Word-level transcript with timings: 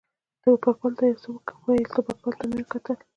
ټوپکوال 0.41 0.93
ته 0.99 1.03
یې 1.05 1.11
یو 1.11 1.21
څه 1.23 1.29
وویل، 1.57 1.85
ټوپکوال 1.93 2.33
ته 2.39 2.45
مې 2.51 2.63
کتل. 2.71 2.97